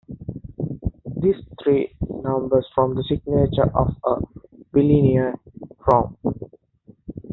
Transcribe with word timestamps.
These 1.21 1.35
three 1.61 1.93
numbers 2.09 2.65
form 2.73 2.95
the 2.95 3.03
"signature" 3.07 3.69
of 3.77 3.95
the 4.01 4.25
bilinear 4.73 5.35
form. 5.85 6.17